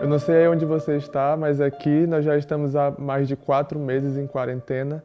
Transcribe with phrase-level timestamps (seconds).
[0.00, 3.78] Eu não sei onde você está, mas aqui nós já estamos há mais de quatro
[3.78, 5.04] meses em quarentena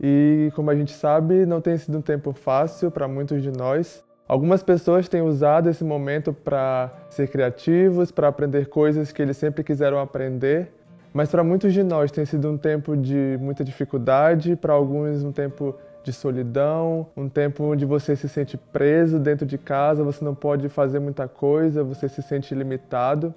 [0.00, 4.02] e, como a gente sabe, não tem sido um tempo fácil para muitos de nós.
[4.26, 9.62] Algumas pessoas têm usado esse momento para ser criativos, para aprender coisas que eles sempre
[9.62, 10.72] quiseram aprender,
[11.14, 15.30] mas para muitos de nós tem sido um tempo de muita dificuldade, para alguns um
[15.30, 20.34] tempo de solidão, um tempo onde você se sente preso dentro de casa, você não
[20.34, 23.32] pode fazer muita coisa, você se sente limitado.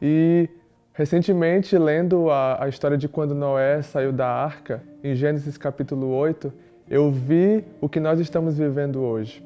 [0.00, 0.48] E
[0.92, 6.52] recentemente, lendo a, a história de quando Noé saiu da arca, em Gênesis capítulo 8,
[6.88, 9.44] eu vi o que nós estamos vivendo hoje.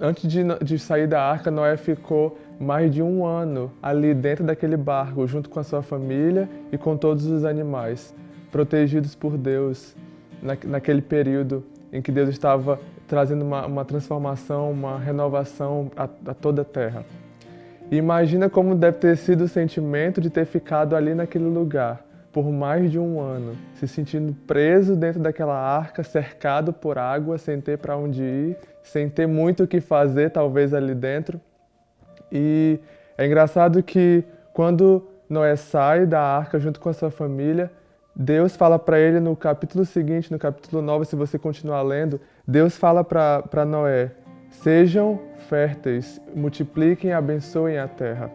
[0.00, 4.76] Antes de, de, sair da arca, Noé ficou mais de um ano ali dentro daquele
[4.76, 8.14] barco, junto com a sua família e com todos os animais,
[8.50, 9.94] protegidos por Deus
[10.42, 11.62] na, naquele período
[11.92, 17.04] em que Deus estava trazendo uma, uma transformação, uma renovação a, a toda a terra.
[17.90, 22.90] Imagina como deve ter sido o sentimento de ter ficado ali naquele lugar por mais
[22.90, 27.96] de um ano, se sentindo preso dentro daquela arca, cercado por água, sem ter para
[27.96, 31.40] onde ir, sem ter muito o que fazer, talvez ali dentro.
[32.30, 32.78] E
[33.18, 37.70] é engraçado que quando Noé sai da arca junto com a sua família,
[38.14, 42.76] Deus fala para ele no capítulo seguinte, no capítulo 9, se você continuar lendo, Deus
[42.76, 44.12] fala para Noé:
[44.50, 45.20] Sejam
[45.50, 48.30] férteis, multipliquem e abençoem a terra.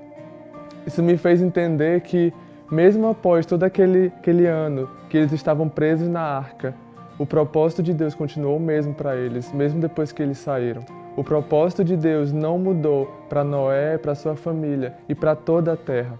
[0.85, 2.33] Isso me fez entender que,
[2.69, 6.75] mesmo após todo aquele, aquele ano que eles estavam presos na arca,
[7.17, 10.83] o propósito de Deus continuou o mesmo para eles, mesmo depois que eles saíram.
[11.15, 15.77] O propósito de Deus não mudou para Noé, para sua família e para toda a
[15.77, 16.19] terra.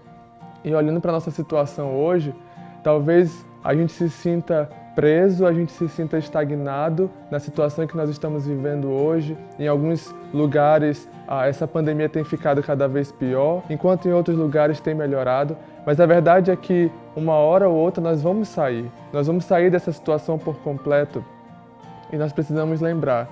[0.64, 2.34] E olhando para nossa situação hoje,
[2.82, 8.08] talvez a gente se sinta preso, a gente se sinta estagnado na situação que nós
[8.08, 9.36] estamos vivendo hoje.
[9.58, 11.06] Em alguns lugares,
[11.44, 15.54] essa pandemia tem ficado cada vez pior, enquanto em outros lugares tem melhorado.
[15.84, 18.90] Mas a verdade é que uma hora ou outra nós vamos sair.
[19.12, 21.22] Nós vamos sair dessa situação por completo.
[22.10, 23.28] E nós precisamos lembrar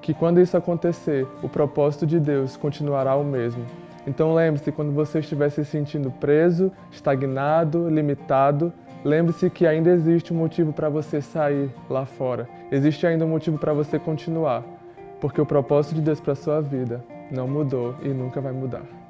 [0.00, 3.64] que quando isso acontecer, o propósito de Deus continuará o mesmo.
[4.04, 8.72] Então lembre-se, quando você estiver se sentindo preso, estagnado, limitado,
[9.04, 12.48] Lembre-se que ainda existe um motivo para você sair lá fora.
[12.70, 14.62] Existe ainda um motivo para você continuar,
[15.20, 19.01] porque o propósito de Deus para sua vida não mudou e nunca vai mudar.